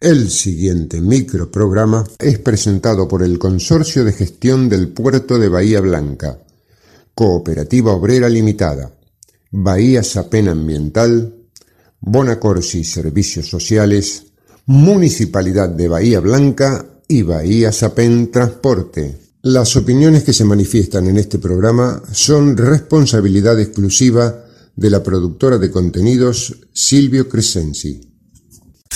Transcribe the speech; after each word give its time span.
El 0.00 0.30
siguiente 0.30 0.98
microprograma 0.98 2.06
es 2.18 2.38
presentado 2.38 3.06
por 3.06 3.22
el 3.22 3.38
Consorcio 3.38 4.02
de 4.02 4.14
Gestión 4.14 4.66
del 4.66 4.88
Puerto 4.88 5.38
de 5.38 5.50
Bahía 5.50 5.82
Blanca, 5.82 6.38
Cooperativa 7.14 7.92
Obrera 7.92 8.30
Limitada, 8.30 8.94
Bahía 9.50 10.02
Sapen 10.02 10.48
Ambiental, 10.48 11.34
Bonacorsi 12.00 12.82
Servicios 12.82 13.50
Sociales, 13.50 14.24
Municipalidad 14.64 15.68
de 15.68 15.88
Bahía 15.88 16.20
Blanca 16.20 17.02
y 17.06 17.20
Bahía 17.20 17.70
Sapen 17.70 18.30
Transporte. 18.30 19.18
Las 19.42 19.76
opiniones 19.76 20.24
que 20.24 20.32
se 20.32 20.46
manifiestan 20.46 21.08
en 21.08 21.18
este 21.18 21.38
programa 21.38 22.02
son 22.10 22.56
responsabilidad 22.56 23.60
exclusiva 23.60 24.46
de 24.74 24.88
la 24.88 25.02
productora 25.02 25.58
de 25.58 25.70
contenidos 25.70 26.56
Silvio 26.72 27.28
Crescenzi. 27.28 28.09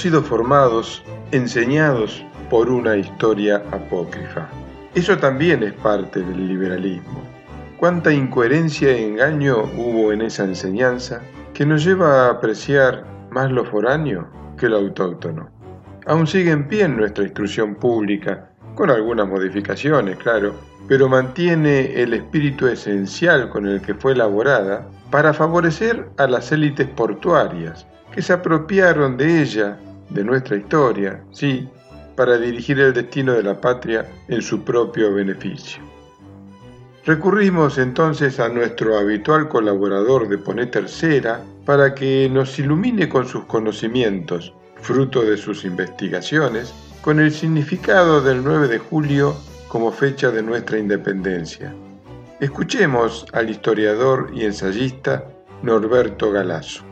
Sido 0.00 0.22
formados, 0.22 1.02
enseñados 1.30 2.24
por 2.48 2.70
una 2.70 2.96
historia 2.96 3.62
apócrifa. 3.70 4.48
Eso 4.94 5.18
también 5.18 5.62
es 5.62 5.74
parte 5.74 6.20
del 6.20 6.48
liberalismo. 6.48 7.22
Cuánta 7.76 8.10
incoherencia 8.10 8.98
y 8.98 9.04
engaño 9.04 9.64
hubo 9.76 10.12
en 10.12 10.22
esa 10.22 10.44
enseñanza 10.44 11.20
que 11.52 11.66
nos 11.66 11.84
lleva 11.84 12.26
a 12.26 12.30
apreciar 12.30 13.04
más 13.30 13.52
lo 13.52 13.62
foráneo 13.64 14.26
que 14.56 14.70
lo 14.70 14.78
autóctono. 14.78 15.50
Aún 16.06 16.26
sigue 16.26 16.50
en 16.50 16.66
pie 16.66 16.84
en 16.84 16.96
nuestra 16.96 17.24
instrucción 17.24 17.74
pública, 17.74 18.50
con 18.74 18.88
algunas 18.88 19.28
modificaciones, 19.28 20.16
claro, 20.16 20.54
pero 20.88 21.10
mantiene 21.10 22.00
el 22.02 22.14
espíritu 22.14 22.66
esencial 22.66 23.50
con 23.50 23.66
el 23.66 23.82
que 23.82 23.94
fue 23.94 24.12
elaborada 24.12 24.88
para 25.10 25.34
favorecer 25.34 26.08
a 26.16 26.26
las 26.26 26.50
élites 26.52 26.88
portuarias, 26.88 27.86
que 28.12 28.22
se 28.22 28.32
apropiaron 28.32 29.16
de 29.16 29.42
ella, 29.42 29.78
de 30.10 30.24
nuestra 30.24 30.56
historia, 30.56 31.22
sí, 31.32 31.68
para 32.16 32.38
dirigir 32.38 32.78
el 32.80 32.92
destino 32.92 33.32
de 33.32 33.42
la 33.42 33.60
patria 33.60 34.06
en 34.28 34.42
su 34.42 34.62
propio 34.62 35.14
beneficio. 35.14 35.82
Recurrimos 37.06 37.78
entonces 37.78 38.38
a 38.40 38.48
nuestro 38.48 38.98
habitual 38.98 39.48
colaborador 39.48 40.28
de 40.28 40.36
Poné 40.36 40.66
Tercera 40.66 41.42
para 41.64 41.94
que 41.94 42.28
nos 42.30 42.58
ilumine 42.58 43.08
con 43.08 43.26
sus 43.26 43.44
conocimientos, 43.44 44.52
fruto 44.82 45.22
de 45.22 45.36
sus 45.38 45.64
investigaciones, 45.64 46.74
con 47.00 47.18
el 47.18 47.32
significado 47.32 48.20
del 48.20 48.44
9 48.44 48.68
de 48.68 48.78
julio 48.78 49.34
como 49.68 49.92
fecha 49.92 50.30
de 50.30 50.42
nuestra 50.42 50.78
independencia. 50.78 51.72
Escuchemos 52.40 53.24
al 53.32 53.48
historiador 53.48 54.30
y 54.34 54.44
ensayista 54.44 55.24
Norberto 55.62 56.30
Galazo. 56.30 56.89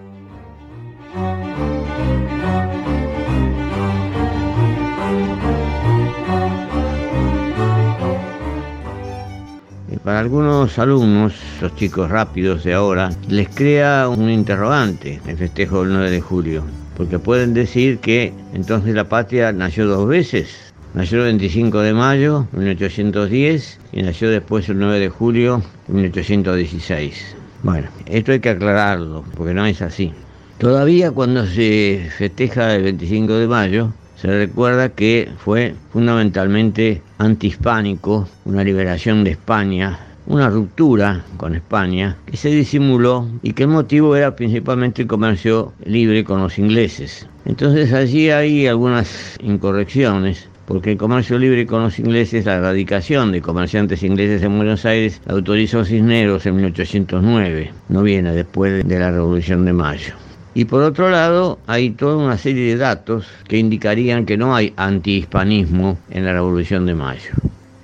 Para 10.08 10.20
algunos 10.20 10.78
alumnos, 10.78 11.34
los 11.60 11.76
chicos 11.76 12.08
rápidos 12.08 12.64
de 12.64 12.72
ahora, 12.72 13.10
les 13.28 13.46
crea 13.50 14.08
un 14.08 14.30
interrogante 14.30 15.20
el 15.26 15.36
festejo 15.36 15.82
del 15.82 15.92
9 15.92 16.10
de 16.10 16.20
julio, 16.22 16.64
porque 16.96 17.18
pueden 17.18 17.52
decir 17.52 17.98
que 17.98 18.32
entonces 18.54 18.94
la 18.94 19.06
patria 19.06 19.52
nació 19.52 19.86
dos 19.86 20.08
veces. 20.08 20.72
Nació 20.94 21.18
el 21.18 21.24
25 21.24 21.80
de 21.80 21.92
mayo 21.92 22.46
de 22.52 22.58
1810 22.60 23.80
y 23.92 24.00
nació 24.00 24.30
después 24.30 24.66
el 24.70 24.78
9 24.78 24.98
de 24.98 25.10
julio 25.10 25.62
de 25.88 25.92
1816. 25.92 27.36
Bueno, 27.62 27.88
esto 28.06 28.32
hay 28.32 28.40
que 28.40 28.48
aclararlo, 28.48 29.24
porque 29.36 29.52
no 29.52 29.66
es 29.66 29.82
así. 29.82 30.14
Todavía 30.56 31.10
cuando 31.10 31.46
se 31.46 32.08
festeja 32.16 32.74
el 32.74 32.84
25 32.84 33.34
de 33.34 33.46
mayo, 33.46 33.92
se 34.20 34.26
recuerda 34.26 34.88
que 34.88 35.28
fue 35.38 35.74
fundamentalmente 35.92 37.02
antihispánico, 37.18 38.28
una 38.44 38.64
liberación 38.64 39.22
de 39.22 39.30
España, 39.30 39.98
una 40.26 40.50
ruptura 40.50 41.24
con 41.36 41.54
España 41.54 42.16
que 42.26 42.36
se 42.36 42.48
disimuló 42.48 43.28
y 43.42 43.52
que 43.52 43.62
el 43.62 43.68
motivo 43.68 44.16
era 44.16 44.34
principalmente 44.34 45.02
el 45.02 45.08
comercio 45.08 45.72
libre 45.84 46.24
con 46.24 46.42
los 46.42 46.58
ingleses. 46.58 47.28
Entonces 47.44 47.92
allí 47.92 48.28
hay 48.30 48.66
algunas 48.66 49.36
incorrecciones 49.40 50.48
porque 50.66 50.92
el 50.92 50.98
comercio 50.98 51.38
libre 51.38 51.64
con 51.66 51.84
los 51.84 51.98
ingleses, 51.98 52.44
la 52.44 52.56
erradicación 52.56 53.32
de 53.32 53.40
comerciantes 53.40 54.02
ingleses 54.02 54.42
en 54.42 54.56
Buenos 54.56 54.84
Aires, 54.84 55.22
la 55.26 55.34
autorizó 55.34 55.84
Cisneros 55.84 56.44
en 56.44 56.56
1809, 56.56 57.72
no 57.88 58.02
viene 58.02 58.32
después 58.32 58.86
de 58.86 58.98
la 58.98 59.10
Revolución 59.10 59.64
de 59.64 59.72
Mayo. 59.72 60.27
Y 60.58 60.64
por 60.64 60.82
otro 60.82 61.08
lado, 61.08 61.60
hay 61.68 61.90
toda 61.90 62.16
una 62.16 62.36
serie 62.36 62.70
de 62.70 62.76
datos 62.78 63.28
que 63.46 63.58
indicarían 63.58 64.26
que 64.26 64.36
no 64.36 64.56
hay 64.56 64.72
antihispanismo 64.76 65.96
en 66.10 66.24
la 66.24 66.32
Revolución 66.32 66.84
de 66.84 66.96
Mayo. 66.96 67.30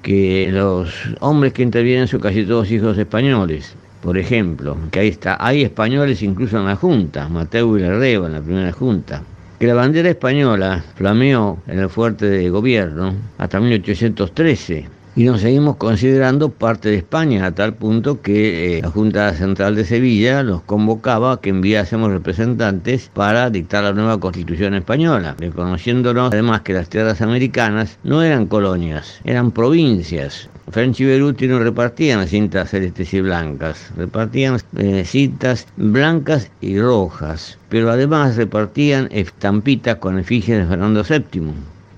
Que 0.02 0.48
los 0.50 0.92
hombres 1.20 1.52
que 1.52 1.62
intervienen 1.62 2.08
son 2.08 2.18
casi 2.18 2.44
todos 2.44 2.72
hijos 2.72 2.98
españoles. 2.98 3.76
Por 4.02 4.18
ejemplo, 4.18 4.76
que 4.90 4.98
ahí 4.98 5.06
está, 5.06 5.36
hay 5.38 5.62
españoles 5.62 6.20
incluso 6.24 6.58
en 6.58 6.66
la 6.66 6.74
Junta, 6.74 7.28
Mateo 7.28 7.78
y 7.78 7.82
Lardeo 7.82 8.26
en 8.26 8.32
la 8.32 8.40
primera 8.40 8.72
Junta. 8.72 9.22
Que 9.60 9.68
la 9.68 9.74
bandera 9.74 10.10
española 10.10 10.84
flameó 10.96 11.62
en 11.68 11.78
el 11.78 11.88
fuerte 11.88 12.26
de 12.26 12.50
gobierno 12.50 13.14
hasta 13.38 13.60
1813 13.60 14.88
y 15.16 15.24
nos 15.24 15.42
seguimos 15.42 15.76
considerando 15.76 16.48
parte 16.48 16.88
de 16.88 16.96
España 16.96 17.46
a 17.46 17.52
tal 17.52 17.74
punto 17.74 18.20
que 18.20 18.78
eh, 18.78 18.82
la 18.82 18.90
Junta 18.90 19.32
Central 19.34 19.76
de 19.76 19.84
Sevilla 19.84 20.42
los 20.42 20.62
convocaba 20.62 21.40
que 21.40 21.50
enviásemos 21.50 22.10
representantes 22.10 23.10
para 23.14 23.48
dictar 23.48 23.84
la 23.84 23.92
nueva 23.92 24.18
constitución 24.18 24.74
española, 24.74 25.36
reconociéndonos 25.38 26.32
además 26.32 26.62
que 26.62 26.72
las 26.72 26.88
tierras 26.88 27.22
americanas 27.22 27.98
no 28.02 28.22
eran 28.22 28.46
colonias, 28.46 29.20
eran 29.24 29.52
provincias. 29.52 30.48
French 30.70 31.00
y 31.00 31.04
Beruti 31.04 31.46
no 31.46 31.60
repartían 31.60 32.26
cintas 32.26 32.70
celestes 32.70 33.14
y 33.14 33.20
blancas, 33.20 33.92
repartían 33.96 34.58
eh, 34.76 35.04
cintas 35.04 35.68
blancas 35.76 36.50
y 36.60 36.80
rojas, 36.80 37.58
pero 37.68 37.90
además 37.90 38.34
repartían 38.36 39.08
estampitas 39.12 39.96
con 39.96 40.18
efigies 40.18 40.58
de 40.58 40.66
Fernando 40.66 41.04
VII 41.08 41.52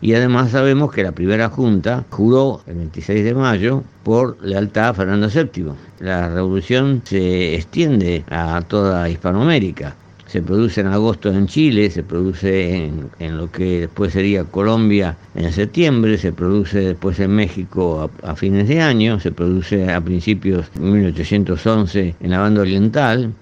y 0.06 0.14
además 0.14 0.52
sabemos 0.52 0.92
que 0.92 1.02
la 1.02 1.10
primera 1.10 1.48
junta 1.48 2.04
juró 2.10 2.60
el 2.68 2.76
26 2.76 3.24
de 3.24 3.34
mayo 3.34 3.82
por 4.04 4.40
lealtad 4.40 4.90
a 4.90 4.94
Fernando 4.94 5.28
VII. 5.28 5.72
La 5.98 6.28
revolución 6.28 7.02
se 7.04 7.56
extiende 7.56 8.22
a 8.30 8.62
toda 8.68 9.08
Hispanoamérica. 9.10 9.96
Se 10.28 10.42
produce 10.42 10.82
en 10.82 10.86
agosto 10.86 11.32
en 11.32 11.48
Chile, 11.48 11.90
se 11.90 12.04
produce 12.04 12.84
en, 13.18 13.36
lo 13.36 13.50
que 13.50 13.80
después 13.80 14.12
sería 14.12 14.44
Colombia 14.44 15.16
en 15.34 15.52
septiembre, 15.52 16.18
se 16.18 16.30
produce 16.30 16.78
después 16.78 17.18
en 17.18 17.32
México 17.32 18.08
a, 18.22 18.30
a 18.30 18.36
fines 18.36 18.68
de 18.68 18.80
año, 18.80 19.18
se 19.18 19.32
produce 19.32 19.92
a 19.92 20.00
principios 20.00 20.66
de 20.74 20.82
1811 20.82 22.14
en 22.20 22.30
la 22.30 22.38
banda 22.38 22.60
oriental, 22.60 23.32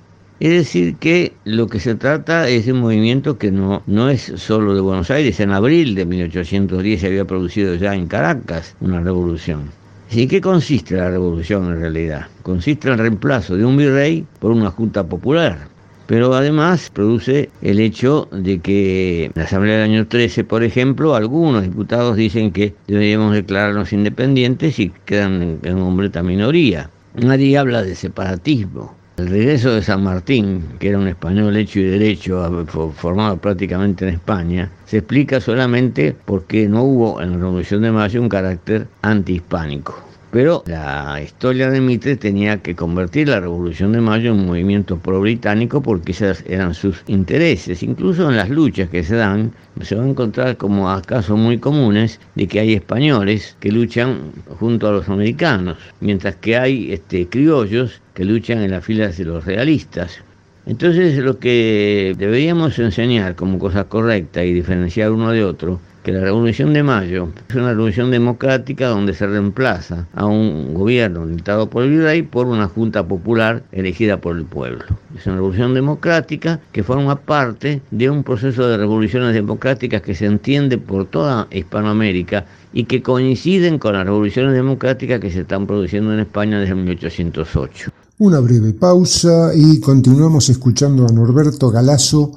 es 0.40 0.50
decir, 0.50 0.96
que 0.96 1.32
lo 1.44 1.69
que 1.69 1.78
se 1.78 1.94
trata 1.94 2.48
es 2.48 2.66
de 2.66 2.72
un 2.72 2.81
movimiento 2.81 3.38
que 3.38 3.52
no, 3.52 3.82
no 3.86 4.10
es 4.10 4.32
solo 4.36 4.75
de 4.75 4.81
Buenos 4.81 5.10
Aires. 5.10 5.38
En 5.38 5.52
abril 5.52 5.94
de 5.94 6.04
1810 6.04 7.00
se 7.00 7.06
había 7.06 7.25
producido 7.25 7.76
ya 7.76 7.94
en 7.94 8.08
Caracas 8.08 8.75
una 8.81 9.00
revolución. 9.00 9.70
¿Y 10.10 10.26
qué 10.26 10.40
consiste 10.40 10.96
la 10.96 11.10
revolución 11.10 11.66
en 11.66 11.81
realidad? 11.81 12.26
Consiste 12.42 12.88
en 12.88 12.94
el 12.94 13.00
reemplazo 13.00 13.56
de 13.56 13.64
un 13.64 13.76
virrey 13.76 14.26
por 14.40 14.50
una 14.50 14.70
junta 14.70 15.04
popular. 15.04 15.69
Pero 16.06 16.34
además 16.34 16.90
produce 16.92 17.48
el 17.62 17.80
hecho 17.80 18.28
de 18.30 18.58
que 18.58 19.26
en 19.26 19.32
la 19.34 19.44
Asamblea 19.44 19.78
del 19.78 19.90
año 19.90 20.06
13, 20.06 20.44
por 20.44 20.62
ejemplo, 20.62 21.14
algunos 21.14 21.62
diputados 21.62 22.16
dicen 22.16 22.52
que 22.52 22.75
deberíamos 22.87 23.32
declararnos 23.32 23.92
independientes 23.92 24.78
y 24.78 24.92
quedan 25.06 25.58
en 25.62 25.78
completa 25.78 26.22
minoría. 26.22 26.90
Nadie 27.14 27.56
habla 27.56 27.82
de 27.82 27.94
separatismo. 27.94 28.94
El 29.16 29.28
regreso 29.28 29.72
de 29.72 29.81
San 29.81 30.02
Martín, 30.02 30.64
que 30.81 30.88
era 30.88 30.99
un 30.99 31.06
español 31.06 31.56
hecho 31.56 31.78
y 31.78 31.84
derecho, 31.84 32.66
formado 32.96 33.37
prácticamente 33.37 34.08
en 34.08 34.14
España, 34.14 34.69
se 34.87 34.99
explica 34.99 35.40
solamente 35.40 36.16
porque 36.25 36.69
no 36.69 36.82
hubo 36.82 37.22
en 37.22 37.31
la 37.31 37.37
Revolución 37.38 37.82
de 37.82 37.93
Mayo 37.93 38.20
un 38.20 38.28
carácter 38.28 38.88
antihispánico. 39.02 39.94
Pero 40.32 40.64
la 40.66 41.20
historia 41.22 41.70
de 41.70 41.81
Mitre 41.81 42.16
tenía 42.16 42.61
que 42.61 42.75
convertir 42.75 43.28
la 43.28 43.38
Revolución 43.38 43.93
de 43.93 44.00
Mayo 44.00 44.32
en 44.32 44.40
un 44.40 44.46
movimiento 44.46 44.99
pro-británico 44.99 45.81
porque 45.81 46.11
esos 46.11 46.43
eran 46.49 46.75
sus 46.75 47.05
intereses. 47.06 47.84
Incluso 47.84 48.28
en 48.28 48.37
las 48.37 48.50
luchas 48.50 48.88
que 48.88 49.05
se 49.05 49.14
dan, 49.14 49.52
se 49.81 49.94
va 49.94 50.02
a 50.02 50.08
encontrar 50.08 50.56
como 50.56 51.00
casos 51.02 51.38
muy 51.38 51.58
comunes 51.58 52.19
de 52.34 52.49
que 52.49 52.58
hay 52.58 52.75
españoles 52.75 53.56
que 53.61 53.70
luchan 53.70 54.32
junto 54.58 54.88
a 54.88 54.93
los 54.93 55.08
americanos, 55.08 55.78
mientras 56.00 56.34
que 56.34 56.56
hay 56.56 56.93
este, 56.93 57.28
criollos 57.28 58.00
que 58.14 58.25
luchan 58.25 58.62
en 58.62 58.70
las 58.70 58.84
filas 58.84 59.19
de 59.19 59.25
los 59.25 59.44
realistas. 59.44 60.22
Entonces 60.66 61.19
lo 61.19 61.38
que 61.38 62.14
deberíamos 62.16 62.78
enseñar 62.78 63.34
como 63.34 63.58
cosa 63.58 63.84
correcta 63.84 64.44
y 64.44 64.55
diferenciar 64.55 65.11
uno 65.11 65.31
de 65.31 65.44
otro 65.44 65.78
que 66.05 66.12
la 66.12 66.20
Revolución 66.20 66.75
de 66.75 66.82
Mayo 66.82 67.31
es 67.49 67.55
una 67.55 67.70
revolución 67.70 68.11
democrática 68.11 68.88
donde 68.88 69.14
se 69.14 69.26
reemplaza 69.26 70.06
a 70.14 70.26
un 70.26 70.75
gobierno 70.75 71.26
dictado 71.26 71.70
por 71.70 71.82
el 71.84 71.90
virrey 71.90 72.22
por 72.22 72.46
una 72.46 72.69
junta 72.69 73.08
popular 73.08 73.62
elegida 73.72 74.19
por 74.19 74.37
el 74.37 74.44
pueblo. 74.44 74.84
Es 75.16 75.26
una 75.26 75.37
revolución 75.37 75.72
democrática 75.72 76.61
que 76.72 76.82
forma 76.82 77.16
parte 77.16 77.81
de 77.90 78.11
un 78.11 78.22
proceso 78.22 78.69
de 78.69 78.76
revoluciones 78.76 79.32
democráticas 79.32 80.02
que 80.02 80.14
se 80.14 80.26
entiende 80.26 80.76
por 80.76 81.06
toda 81.06 81.49
Hispanoamérica 81.50 82.44
y 82.75 82.84
que 82.84 83.02
coinciden 83.02 83.78
con 83.78 83.94
las 83.94 84.05
revoluciones 84.05 84.52
democráticas 84.52 85.20
que 85.20 85.31
se 85.31 85.40
están 85.40 85.66
produciendo 85.66 86.12
en 86.12 86.20
España 86.20 86.61
desde 86.61 86.75
1808. 86.75 88.03
Una 88.19 88.38
breve 88.38 88.72
pausa 88.75 89.52
y 89.56 89.81
continuamos 89.81 90.49
escuchando 90.49 91.05
a 91.05 91.12
Norberto 91.12 91.70
Galasso, 91.70 92.31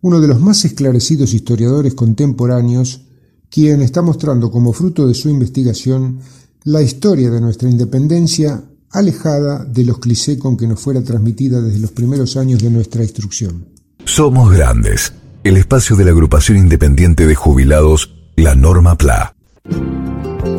uno 0.00 0.20
de 0.20 0.26
los 0.26 0.40
más 0.40 0.64
esclarecidos 0.64 1.34
historiadores 1.34 1.94
contemporáneos 1.94 3.02
quien 3.48 3.80
está 3.82 4.02
mostrando 4.02 4.50
como 4.50 4.72
fruto 4.72 5.06
de 5.06 5.14
su 5.14 5.28
investigación 5.28 6.18
la 6.64 6.82
historia 6.82 7.30
de 7.30 7.40
nuestra 7.40 7.68
independencia 7.68 8.62
alejada 8.90 9.64
de 9.64 9.84
los 9.84 9.98
clichés 9.98 10.36
con 10.36 10.56
que 10.56 10.66
nos 10.66 10.80
fuera 10.80 11.02
transmitida 11.02 11.60
desde 11.60 11.78
los 11.78 11.92
primeros 11.92 12.36
años 12.36 12.60
de 12.60 12.70
nuestra 12.70 13.02
instrucción. 13.02 13.66
Somos 14.04 14.52
Grandes, 14.52 15.12
el 15.44 15.56
espacio 15.56 15.94
de 15.94 16.06
la 16.06 16.10
agrupación 16.10 16.58
independiente 16.58 17.26
de 17.26 17.36
jubilados, 17.36 18.14
la 18.36 18.56
Norma 18.56 18.96
PLA. 18.96 19.36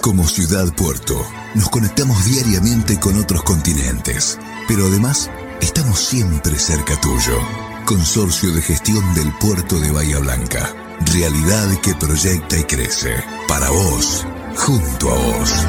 Como 0.00 0.24
ciudad 0.24 0.66
puerto, 0.76 1.14
nos 1.54 1.68
conectamos 1.68 2.24
diariamente 2.24 2.98
con 2.98 3.16
otros 3.18 3.44
continentes, 3.44 4.40
pero 4.66 4.86
además 4.86 5.30
estamos 5.60 6.00
siempre 6.00 6.56
cerca 6.56 7.00
tuyo. 7.00 7.38
Consorcio 7.86 8.52
de 8.52 8.60
Gestión 8.60 9.14
del 9.14 9.30
Puerto 9.38 9.78
de 9.78 9.92
Bahía 9.92 10.18
Blanca. 10.18 10.83
Realidad 11.12 11.80
que 11.82 11.94
proyecta 11.94 12.58
y 12.58 12.64
crece. 12.64 13.14
Para 13.48 13.70
vos, 13.70 14.26
junto 14.56 15.10
a 15.10 15.14
vos 15.14 15.66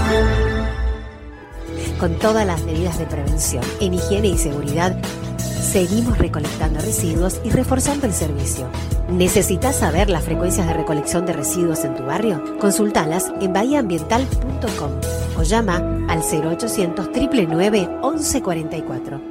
con 1.99 2.17
todas 2.19 2.45
las 2.45 2.63
medidas 2.63 2.97
de 2.99 3.05
prevención 3.05 3.63
en 3.79 3.93
higiene 3.93 4.29
y 4.29 4.37
seguridad, 4.37 4.99
seguimos 5.37 6.17
recolectando 6.17 6.79
residuos 6.79 7.39
y 7.43 7.49
reforzando 7.49 8.05
el 8.05 8.13
servicio. 8.13 8.69
¿Necesitas 9.09 9.77
saber 9.77 10.09
las 10.09 10.23
frecuencias 10.23 10.67
de 10.67 10.73
recolección 10.73 11.25
de 11.25 11.33
residuos 11.33 11.83
en 11.83 11.95
tu 11.95 12.03
barrio? 12.03 12.43
Consultalas 12.59 13.31
en 13.41 13.53
bahiaambiental.com 13.53 14.91
o 15.37 15.43
llama 15.43 15.77
al 16.07 16.19
0800 16.19 17.07
999 17.07 17.89
1144. 18.03 19.21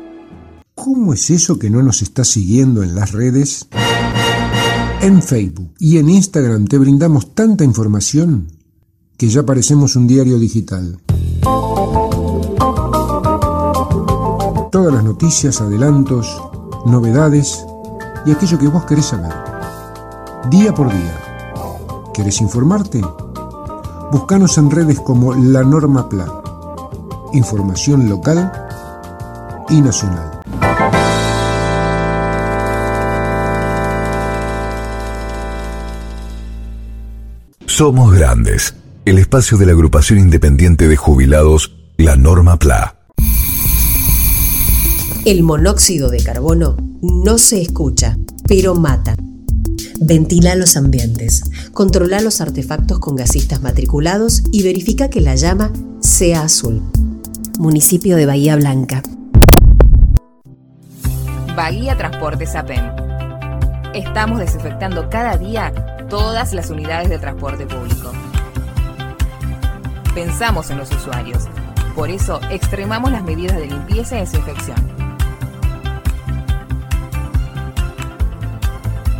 ¿Cómo 0.74 1.14
es 1.14 1.30
eso 1.30 1.58
que 1.58 1.70
no 1.70 1.82
nos 1.82 2.02
estás 2.02 2.28
siguiendo 2.28 2.82
en 2.82 2.94
las 2.94 3.12
redes? 3.12 3.68
En 5.04 5.20
Facebook 5.20 5.74
y 5.78 5.98
en 5.98 6.08
Instagram 6.08 6.64
te 6.64 6.78
brindamos 6.78 7.34
tanta 7.34 7.62
información 7.62 8.50
que 9.18 9.28
ya 9.28 9.42
parecemos 9.42 9.96
un 9.96 10.06
diario 10.06 10.38
digital. 10.38 10.98
todas 14.72 14.94
las 14.94 15.04
noticias, 15.04 15.60
adelantos, 15.60 16.42
novedades 16.86 17.66
y 18.24 18.32
aquello 18.32 18.58
que 18.58 18.66
vos 18.66 18.86
querés 18.86 19.04
saber. 19.04 19.32
Día 20.50 20.72
por 20.74 20.90
día. 20.90 21.20
¿Querés 22.14 22.40
informarte? 22.40 23.02
Búscanos 24.10 24.56
en 24.56 24.70
redes 24.70 25.00
como 25.00 25.34
La 25.34 25.62
Norma 25.62 26.08
Plan. 26.08 26.30
Información 27.34 28.08
local 28.08 28.50
y 29.68 29.82
nacional. 29.82 30.33
Somos 37.76 38.14
Grandes, 38.14 38.76
el 39.04 39.18
espacio 39.18 39.58
de 39.58 39.66
la 39.66 39.72
agrupación 39.72 40.20
independiente 40.20 40.86
de 40.86 40.94
jubilados, 40.94 41.74
La 41.96 42.14
Norma 42.14 42.56
PLA. 42.56 42.94
El 45.24 45.42
monóxido 45.42 46.08
de 46.08 46.22
carbono 46.22 46.76
no 47.02 47.36
se 47.36 47.60
escucha, 47.60 48.16
pero 48.46 48.76
mata. 48.76 49.16
Ventila 50.00 50.54
los 50.54 50.76
ambientes, 50.76 51.42
controla 51.72 52.20
los 52.20 52.40
artefactos 52.40 53.00
con 53.00 53.16
gasistas 53.16 53.60
matriculados 53.60 54.44
y 54.52 54.62
verifica 54.62 55.10
que 55.10 55.20
la 55.20 55.34
llama 55.34 55.72
sea 55.98 56.42
azul. 56.42 56.80
Municipio 57.58 58.14
de 58.14 58.26
Bahía 58.26 58.54
Blanca. 58.54 59.02
Bahía 61.56 61.98
Transporte 61.98 62.46
Sapen. 62.46 62.84
Estamos 63.94 64.38
desinfectando 64.38 65.10
cada 65.10 65.36
día 65.36 65.93
todas 66.14 66.52
las 66.52 66.70
unidades 66.70 67.08
de 67.08 67.18
transporte 67.18 67.66
público. 67.66 68.12
Pensamos 70.14 70.70
en 70.70 70.78
los 70.78 70.88
usuarios. 70.92 71.48
Por 71.96 72.08
eso 72.08 72.38
extremamos 72.52 73.10
las 73.10 73.24
medidas 73.24 73.56
de 73.56 73.66
limpieza 73.66 74.16
y 74.16 74.20
desinfección 74.20 74.76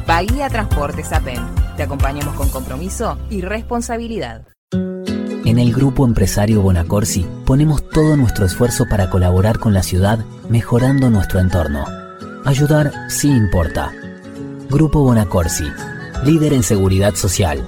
Bahía 0.06 0.48
Transporte 0.48 1.02
Sapen. 1.02 1.42
Te 1.76 1.82
acompañamos 1.82 2.36
con 2.36 2.48
compromiso 2.50 3.18
y 3.28 3.40
responsabilidad. 3.40 4.46
En 4.70 5.58
el 5.58 5.74
Grupo 5.74 6.06
Empresario 6.06 6.62
Bonacorsi 6.62 7.26
ponemos 7.44 7.88
todo 7.88 8.16
nuestro 8.16 8.46
esfuerzo 8.46 8.84
para 8.88 9.10
colaborar 9.10 9.58
con 9.58 9.74
la 9.74 9.82
ciudad 9.82 10.20
mejorando 10.48 11.10
nuestro 11.10 11.40
entorno. 11.40 11.86
Ayudar 12.44 12.92
sí 13.08 13.30
importa. 13.30 13.92
Grupo 14.70 15.02
Bonacorsi, 15.02 15.66
líder 16.25 16.52
en 16.52 16.62
seguridad 16.62 17.14
social. 17.14 17.64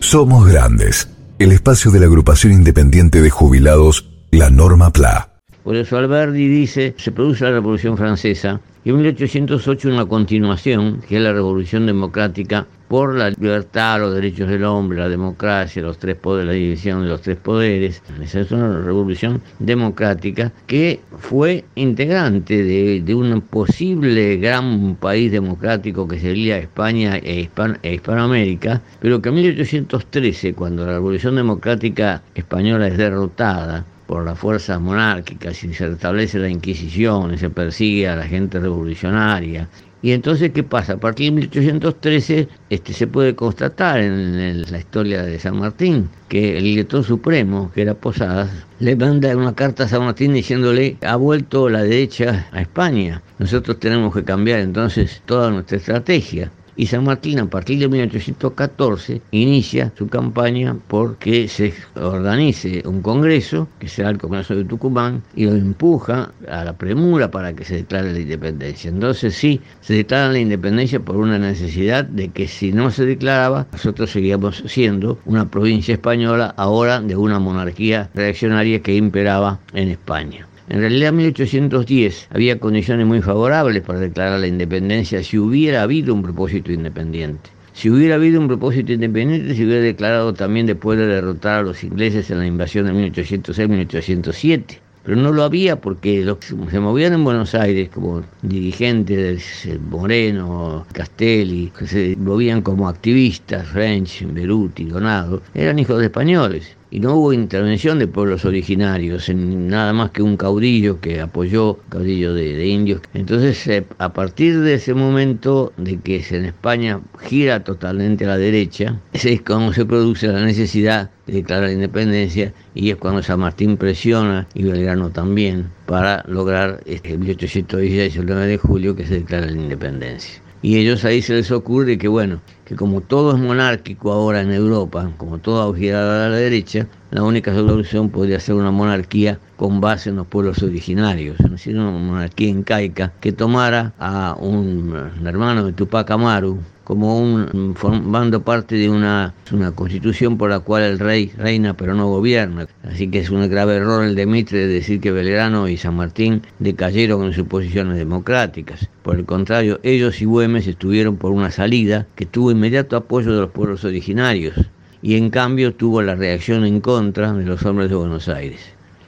Somos 0.00 0.46
Grandes, 0.46 1.08
el 1.38 1.52
espacio 1.52 1.90
de 1.90 2.00
la 2.00 2.06
agrupación 2.06 2.52
independiente 2.52 3.20
de 3.20 3.30
jubilados, 3.30 4.08
la 4.30 4.50
Norma 4.50 4.92
PLA. 4.92 5.32
Por 5.64 5.74
eso 5.74 5.96
Alberdi 5.96 6.46
dice, 6.46 6.94
se 6.96 7.10
produce 7.10 7.44
la 7.44 7.50
Revolución 7.50 7.96
Francesa 7.96 8.60
y 8.86 8.90
en 8.90 8.98
1808 8.98 9.88
una 9.88 10.06
continuación, 10.06 11.00
que 11.08 11.16
es 11.16 11.20
la 11.20 11.32
Revolución 11.32 11.86
Democrática 11.86 12.68
por 12.86 13.16
la 13.16 13.30
libertad, 13.30 13.98
los 13.98 14.14
derechos 14.14 14.48
del 14.48 14.62
hombre, 14.62 15.00
la 15.00 15.08
democracia, 15.08 15.82
los 15.82 15.98
tres 15.98 16.14
poderes, 16.14 16.46
la 16.46 16.52
división 16.52 17.02
de 17.02 17.08
los 17.08 17.20
tres 17.20 17.36
poderes. 17.36 18.00
Esa 18.22 18.42
es 18.42 18.52
una 18.52 18.80
revolución 18.80 19.42
democrática 19.58 20.52
que 20.68 21.00
fue 21.18 21.64
integrante 21.74 22.62
de, 22.62 23.14
un 23.16 23.40
posible 23.40 24.36
gran 24.36 24.94
país 24.94 25.32
democrático 25.32 26.06
que 26.06 26.20
sería 26.20 26.56
España 26.56 27.16
e, 27.16 27.48
e, 27.82 27.92
Hispanoamérica, 27.92 28.82
pero 29.00 29.20
que 29.20 29.30
en 29.30 29.34
1813, 29.34 30.54
cuando 30.54 30.86
la 30.86 30.92
revolución 30.92 31.34
democrática 31.34 32.22
española 32.36 32.86
es 32.86 32.96
derrotada, 32.96 33.84
por 34.06 34.24
las 34.24 34.38
fuerzas 34.38 34.80
monárquicas 34.80 35.62
y 35.64 35.74
se 35.74 35.88
restablece 35.88 36.38
la 36.38 36.48
Inquisición 36.48 37.34
y 37.34 37.38
se 37.38 37.50
persigue 37.50 38.08
a 38.08 38.16
la 38.16 38.24
gente 38.24 38.60
revolucionaria. 38.60 39.68
Y 40.02 40.12
entonces, 40.12 40.52
¿qué 40.52 40.62
pasa? 40.62 40.92
A 40.92 40.96
partir 40.98 41.32
de 41.32 41.40
1813 41.40 42.48
este, 42.70 42.92
se 42.92 43.06
puede 43.06 43.34
constatar 43.34 43.98
en, 44.00 44.62
la 44.70 44.78
historia 44.78 45.22
de 45.22 45.38
San 45.40 45.58
Martín 45.58 46.08
que 46.28 46.58
el 46.58 46.64
director 46.64 47.02
supremo, 47.02 47.72
que 47.74 47.82
era 47.82 47.94
Posadas, 47.94 48.50
le 48.78 48.94
manda 48.94 49.34
una 49.36 49.54
carta 49.54 49.84
a 49.84 49.88
San 49.88 50.04
Martín 50.04 50.34
diciéndole, 50.34 50.96
ha 51.02 51.16
vuelto 51.16 51.68
la 51.68 51.82
derecha 51.82 52.46
a 52.52 52.60
España, 52.60 53.22
nosotros 53.38 53.80
tenemos 53.80 54.14
que 54.14 54.22
cambiar 54.22 54.60
entonces 54.60 55.22
toda 55.26 55.50
nuestra 55.50 55.78
estrategia 55.78 56.52
y 56.76 56.86
San 56.86 57.04
Martín 57.04 57.38
a 57.38 57.46
partir 57.46 57.78
de 57.78 57.88
1814 57.88 59.22
inicia 59.30 59.92
su 59.96 60.08
campaña 60.08 60.76
porque 60.88 61.48
se 61.48 61.72
organice 61.94 62.82
un 62.86 63.02
congreso, 63.02 63.68
que 63.78 63.88
será 63.88 64.10
el 64.10 64.18
Congreso 64.18 64.54
de 64.54 64.64
Tucumán, 64.64 65.22
y 65.34 65.46
lo 65.46 65.52
empuja 65.52 66.32
a 66.50 66.64
la 66.64 66.74
premura 66.74 67.30
para 67.30 67.54
que 67.54 67.64
se 67.64 67.76
declare 67.76 68.12
la 68.12 68.20
independencia. 68.20 68.90
Entonces 68.90 69.34
sí, 69.34 69.60
se 69.80 69.94
declara 69.94 70.32
la 70.32 70.38
independencia 70.38 71.00
por 71.00 71.16
una 71.16 71.38
necesidad 71.38 72.04
de 72.04 72.28
que 72.28 72.48
si 72.48 72.72
no 72.72 72.90
se 72.90 73.06
declaraba, 73.06 73.66
nosotros 73.72 74.10
seguíamos 74.10 74.62
siendo 74.66 75.18
una 75.24 75.50
provincia 75.50 75.94
española 75.94 76.54
ahora 76.56 77.00
de 77.00 77.16
una 77.16 77.38
monarquía 77.38 78.10
reaccionaria 78.14 78.82
que 78.82 78.94
imperaba 78.94 79.60
en 79.72 79.88
España. 79.88 80.46
En 80.68 80.80
realidad, 80.80 81.10
en 81.10 81.16
1810 81.16 82.28
había 82.30 82.58
condiciones 82.58 83.06
muy 83.06 83.22
favorables 83.22 83.82
para 83.82 84.00
declarar 84.00 84.40
la 84.40 84.48
independencia 84.48 85.22
si 85.22 85.38
hubiera 85.38 85.82
habido 85.82 86.12
un 86.12 86.22
propósito 86.22 86.72
independiente. 86.72 87.50
Si 87.72 87.88
hubiera 87.88 88.16
habido 88.16 88.40
un 88.40 88.48
propósito 88.48 88.92
independiente, 88.92 89.54
se 89.54 89.64
hubiera 89.64 89.82
declarado 89.82 90.34
también 90.34 90.66
después 90.66 90.98
de 90.98 91.06
derrotar 91.06 91.60
a 91.60 91.62
los 91.62 91.84
ingleses 91.84 92.30
en 92.30 92.38
la 92.38 92.46
invasión 92.46 92.86
de 92.86 93.10
1806-1807. 93.12 94.78
Pero 95.04 95.16
no 95.18 95.30
lo 95.30 95.44
había 95.44 95.80
porque 95.80 96.24
los 96.24 96.38
que 96.38 96.56
se 96.68 96.80
movían 96.80 97.12
en 97.12 97.22
Buenos 97.22 97.54
Aires 97.54 97.88
como 97.90 98.24
dirigentes, 98.42 99.68
Moreno, 99.88 100.84
Castelli, 100.92 101.70
que 101.78 101.86
se 101.86 102.16
movían 102.16 102.62
como 102.62 102.88
activistas, 102.88 103.68
French, 103.68 104.26
Beruti, 104.32 104.86
Donado, 104.86 105.42
eran 105.54 105.78
hijos 105.78 106.00
de 106.00 106.06
españoles 106.06 106.76
y 106.90 107.00
no 107.00 107.16
hubo 107.16 107.32
intervención 107.32 107.98
de 107.98 108.06
pueblos 108.06 108.44
originarios, 108.44 109.28
en 109.28 109.68
nada 109.68 109.92
más 109.92 110.10
que 110.10 110.22
un 110.22 110.36
caudillo 110.36 111.00
que 111.00 111.20
apoyó, 111.20 111.78
caudillo 111.88 112.32
de, 112.34 112.66
indios. 112.66 113.00
Entonces, 113.14 113.66
eh, 113.66 113.84
a 113.98 114.12
partir 114.12 114.60
de 114.60 114.74
ese 114.74 114.94
momento 114.94 115.72
de 115.76 115.98
que 115.98 116.24
en 116.30 116.44
España 116.44 117.00
gira 117.20 117.64
totalmente 117.64 118.24
a 118.24 118.28
la 118.28 118.38
derecha, 118.38 119.00
es 119.12 119.42
cuando 119.42 119.72
se 119.72 119.84
produce 119.84 120.28
la 120.28 120.44
necesidad 120.44 121.10
de 121.26 121.34
declarar 121.34 121.68
la 121.68 121.72
independencia 121.72 122.52
y 122.74 122.90
es 122.90 122.96
cuando 122.96 123.22
San 123.22 123.40
Martín 123.40 123.76
presiona 123.76 124.46
y 124.54 124.62
Belgrano 124.62 125.10
también 125.10 125.70
para 125.86 126.24
lograr 126.26 126.82
este 126.86 127.16
1816, 127.16 128.16
el 128.16 128.26
9 128.26 128.46
de 128.46 128.58
julio, 128.58 128.96
que 128.96 129.06
se 129.06 129.14
declara 129.14 129.46
la 129.46 129.52
independencia. 129.52 130.40
Y 130.62 130.78
ellos 130.78 131.04
ahí 131.04 131.22
se 131.22 131.34
les 131.34 131.50
ocurre 131.50 131.98
que, 131.98 132.08
bueno, 132.08 132.40
que 132.66 132.74
como 132.74 133.00
todo 133.00 133.34
es 133.34 133.40
monárquico 133.40 134.12
ahora 134.12 134.40
en 134.40 134.50
Europa, 134.50 135.08
como 135.16 135.38
todo 135.38 135.72
ha 135.72 135.76
girado 135.76 136.10
a 136.10 136.28
la 136.28 136.36
derecha, 136.36 136.88
la 137.12 137.22
única 137.22 137.54
solución 137.54 138.10
podría 138.10 138.40
ser 138.40 138.56
una 138.56 138.72
monarquía 138.72 139.38
con 139.56 139.80
base 139.80 140.10
en 140.10 140.16
los 140.16 140.26
pueblos 140.26 140.62
originarios, 140.64 141.38
es 141.38 141.50
decir, 141.50 141.78
una 141.78 141.92
monarquía 141.92 142.48
incaica 142.48 143.12
que 143.20 143.32
tomara 143.32 143.92
a 144.00 144.36
un 144.40 144.92
hermano 145.24 145.64
de 145.64 145.72
Tupac 145.72 146.10
Amaru, 146.10 146.58
como 146.86 147.18
un, 147.18 147.74
formando 147.74 148.42
parte 148.42 148.76
de 148.76 148.88
una, 148.88 149.34
una 149.50 149.72
constitución 149.72 150.38
por 150.38 150.50
la 150.50 150.60
cual 150.60 150.84
el 150.84 151.00
rey 151.00 151.32
reina 151.36 151.76
pero 151.76 151.94
no 151.94 152.06
gobierna. 152.06 152.68
Así 152.84 153.08
que 153.08 153.18
es 153.18 153.30
un 153.30 153.50
grave 153.50 153.74
error 153.74 154.04
el 154.04 154.14
de 154.14 154.24
de 154.24 154.68
decir 154.68 155.00
que 155.00 155.10
Belgrano 155.10 155.66
y 155.66 155.78
San 155.78 155.96
Martín 155.96 156.42
decayeron 156.60 157.24
en 157.24 157.32
sus 157.32 157.48
posiciones 157.48 157.96
democráticas. 157.96 158.88
Por 159.02 159.16
el 159.16 159.24
contrario, 159.24 159.80
ellos 159.82 160.22
y 160.22 160.26
Güemes 160.26 160.68
estuvieron 160.68 161.16
por 161.16 161.32
una 161.32 161.50
salida 161.50 162.06
que 162.14 162.24
tuvo 162.24 162.52
inmediato 162.52 162.96
apoyo 162.96 163.34
de 163.34 163.40
los 163.40 163.50
pueblos 163.50 163.84
originarios 163.84 164.54
y 165.02 165.16
en 165.16 165.30
cambio 165.30 165.74
tuvo 165.74 166.02
la 166.02 166.14
reacción 166.14 166.64
en 166.64 166.80
contra 166.80 167.32
de 167.32 167.44
los 167.44 167.64
hombres 167.64 167.90
de 167.90 167.96
Buenos 167.96 168.28
Aires. 168.28 168.60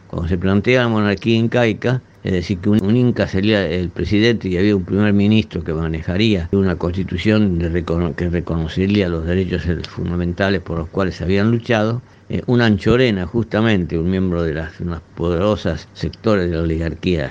Cuando 0.09 0.29
se 0.29 0.37
plantea 0.37 0.83
la 0.83 0.89
monarquía 0.89 1.37
incaica, 1.37 2.03
es 2.25 2.33
decir, 2.33 2.59
que 2.59 2.71
un, 2.71 2.97
inca 2.97 3.29
sería 3.29 3.67
el 3.67 3.91
presidente 3.91 4.49
y 4.49 4.57
había 4.57 4.75
un 4.75 4.85
primer 4.85 5.13
ministro 5.13 5.63
que 5.63 5.73
manejaría 5.73 6.49
una 6.53 6.77
constitución 6.77 7.59
que 8.17 8.29
reconocería 8.29 9.09
los 9.09 9.25
derechos 9.25 9.63
fundamentales 9.89 10.61
por 10.61 10.79
los 10.79 10.89
cuales 10.89 11.17
se 11.17 11.25
habían 11.25 11.51
luchado. 11.51 12.03
Eh, 12.31 12.43
una 12.47 12.67
anchorena, 12.67 13.27
justamente, 13.27 13.99
un 13.99 14.11
miembro 14.11 14.43
de 14.43 14.53
las 14.53 14.79
unas 14.81 15.01
poderosas 15.15 15.89
sectores 15.95 16.51
de 16.51 16.57
la 16.57 16.63
oligarquía, 16.63 17.31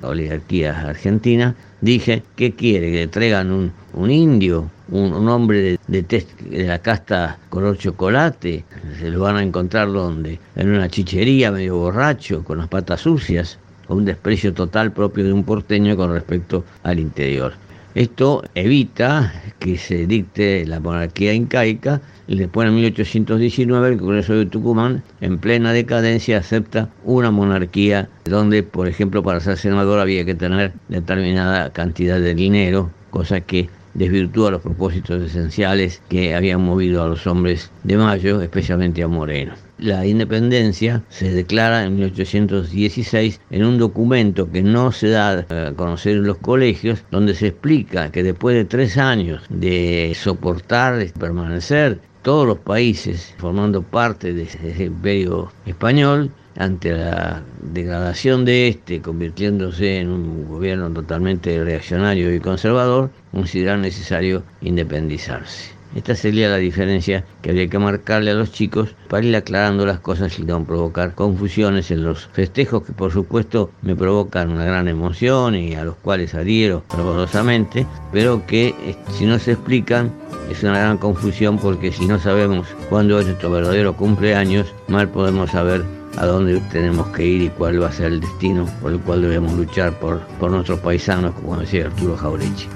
la 0.00 0.08
oligarquía 0.08 0.80
argentina, 0.88 1.54
dije, 1.82 2.22
¿qué 2.34 2.54
quiere? 2.54 2.90
¿Que 2.90 2.96
le 2.96 3.08
traigan 3.08 3.50
un, 3.50 3.72
un 3.92 4.10
indio, 4.10 4.70
un, 4.90 5.28
hombre 5.28 5.78
de, 5.86 6.02
de, 6.02 6.26
de, 6.48 6.64
la 6.64 6.78
casta 6.78 7.38
color 7.50 7.76
chocolate? 7.76 8.64
Se 8.98 9.10
lo 9.10 9.20
van 9.20 9.36
a 9.36 9.42
encontrar 9.42 9.92
donde? 9.92 10.38
En 10.56 10.70
una 10.70 10.88
chichería 10.88 11.52
medio 11.52 11.76
borracho, 11.76 12.42
con 12.42 12.56
las 12.56 12.68
patas 12.68 13.02
sucias 13.02 13.58
un 13.94 14.04
desprecio 14.04 14.52
total 14.52 14.92
propio 14.92 15.24
de 15.24 15.32
un 15.32 15.44
porteño 15.44 15.96
con 15.96 16.12
respecto 16.12 16.64
al 16.82 16.98
interior. 16.98 17.54
Esto 17.94 18.44
evita 18.54 19.32
que 19.58 19.76
se 19.76 20.06
dicte 20.06 20.64
la 20.66 20.78
monarquía 20.78 21.32
incaica 21.32 22.00
y 22.28 22.36
después 22.36 22.68
en 22.68 22.74
1819 22.76 23.88
el 23.88 23.98
Congreso 23.98 24.34
de 24.34 24.46
Tucumán, 24.46 25.02
en 25.20 25.38
plena 25.38 25.72
decadencia, 25.72 26.38
acepta 26.38 26.90
una 27.04 27.30
monarquía 27.30 28.08
donde, 28.24 28.62
por 28.62 28.86
ejemplo, 28.86 29.22
para 29.22 29.40
ser 29.40 29.56
senador 29.56 29.98
había 29.98 30.24
que 30.24 30.34
tener 30.34 30.72
determinada 30.88 31.70
cantidad 31.72 32.20
de 32.20 32.34
dinero, 32.34 32.90
cosa 33.10 33.40
que 33.40 33.70
desvirtúa 33.98 34.52
los 34.52 34.62
propósitos 34.62 35.22
esenciales 35.22 36.00
que 36.08 36.34
habían 36.34 36.62
movido 36.62 37.02
a 37.02 37.08
los 37.08 37.26
hombres 37.26 37.70
de 37.82 37.96
Mayo, 37.96 38.40
especialmente 38.40 39.02
a 39.02 39.08
Moreno. 39.08 39.54
La 39.78 40.06
independencia 40.06 41.04
se 41.08 41.30
declara 41.30 41.84
en 41.84 41.96
1816 41.96 43.40
en 43.50 43.64
un 43.64 43.78
documento 43.78 44.50
que 44.50 44.62
no 44.62 44.90
se 44.92 45.08
da 45.08 45.46
a 45.48 45.72
conocer 45.74 46.16
en 46.16 46.26
los 46.26 46.38
colegios, 46.38 47.04
donde 47.10 47.34
se 47.34 47.48
explica 47.48 48.10
que 48.10 48.22
después 48.22 48.56
de 48.56 48.64
tres 48.64 48.96
años 48.98 49.42
de 49.50 50.12
soportar, 50.16 50.96
de 50.96 51.06
permanecer 51.06 52.00
todos 52.22 52.46
los 52.46 52.58
países 52.58 53.34
formando 53.38 53.82
parte 53.82 54.32
de 54.32 54.42
ese 54.42 54.84
imperio 54.84 55.52
español, 55.66 56.30
ante 56.58 56.92
la 56.92 57.42
degradación 57.62 58.44
de 58.44 58.68
este, 58.68 59.00
convirtiéndose 59.00 60.00
en 60.00 60.10
un 60.10 60.48
gobierno 60.48 60.90
totalmente 60.90 61.62
reaccionario 61.62 62.34
y 62.34 62.40
conservador, 62.40 63.10
considera 63.32 63.76
necesario 63.76 64.42
independizarse. 64.60 65.78
Esta 65.94 66.14
sería 66.14 66.50
la 66.50 66.58
diferencia 66.58 67.24
que 67.40 67.50
habría 67.50 67.68
que 67.68 67.78
marcarle 67.78 68.32
a 68.32 68.34
los 68.34 68.52
chicos 68.52 68.94
para 69.08 69.24
ir 69.24 69.34
aclarando 69.34 69.86
las 69.86 70.00
cosas 70.00 70.38
y 70.38 70.42
no 70.42 70.62
provocar 70.62 71.14
confusiones 71.14 71.90
en 71.90 72.02
los 72.04 72.26
festejos 72.26 72.82
que 72.82 72.92
por 72.92 73.10
supuesto 73.10 73.70
me 73.80 73.96
provocan 73.96 74.50
una 74.50 74.64
gran 74.64 74.86
emoción 74.86 75.54
y 75.54 75.74
a 75.74 75.84
los 75.84 75.94
cuales 75.96 76.34
adhiero 76.34 76.84
fervorosamente, 76.90 77.86
pero 78.12 78.46
que 78.46 78.68
eh, 78.68 78.96
si 79.12 79.24
no 79.24 79.38
se 79.38 79.52
explican 79.52 80.12
es 80.50 80.62
una 80.62 80.78
gran 80.78 80.98
confusión 80.98 81.58
porque 81.58 81.90
si 81.90 82.06
no 82.06 82.18
sabemos 82.18 82.66
cuándo 82.90 83.18
es 83.18 83.26
nuestro 83.26 83.50
verdadero 83.50 83.96
cumpleaños, 83.96 84.66
mal 84.88 85.08
podemos 85.08 85.50
saber 85.50 85.97
a 86.18 86.26
dónde 86.26 86.60
tenemos 86.72 87.08
que 87.08 87.24
ir 87.24 87.42
y 87.42 87.48
cuál 87.50 87.80
va 87.80 87.88
a 87.88 87.92
ser 87.92 88.06
el 88.06 88.20
destino 88.20 88.66
por 88.82 88.92
el 88.92 89.00
cual 89.00 89.22
debemos 89.22 89.52
luchar 89.54 89.98
por, 90.00 90.20
por 90.38 90.50
nuestros 90.50 90.80
paisanos, 90.80 91.34
como 91.34 91.56
decía 91.56 91.86
Arturo 91.86 92.16
Jaurechi. 92.16 92.68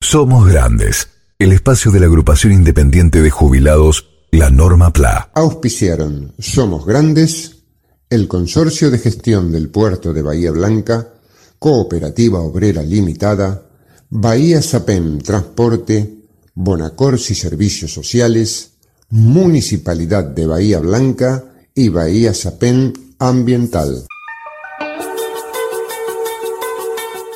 Somos 0.00 0.48
Grandes, 0.48 1.08
el 1.38 1.52
espacio 1.52 1.92
de 1.92 2.00
la 2.00 2.06
agrupación 2.06 2.52
independiente 2.52 3.20
de 3.20 3.30
jubilados, 3.30 4.08
la 4.32 4.50
Norma 4.50 4.92
PLA. 4.92 5.30
Auspiciaron 5.34 6.32
Somos 6.38 6.86
Grandes, 6.86 7.58
el 8.08 8.26
Consorcio 8.26 8.90
de 8.90 8.98
Gestión 8.98 9.52
del 9.52 9.68
Puerto 9.68 10.12
de 10.12 10.22
Bahía 10.22 10.50
Blanca, 10.50 11.19
Cooperativa 11.60 12.40
Obrera 12.40 12.82
Limitada, 12.82 13.62
Bahía 14.08 14.62
Sapem 14.62 15.18
Transporte, 15.18 16.24
Bonacorsi 16.54 17.34
Servicios 17.34 17.92
Sociales, 17.92 18.70
Municipalidad 19.10 20.24
de 20.24 20.46
Bahía 20.46 20.80
Blanca 20.80 21.44
y 21.74 21.90
Bahía 21.90 22.32
Sapén 22.32 23.14
Ambiental. 23.18 24.06